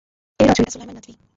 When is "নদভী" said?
0.97-1.13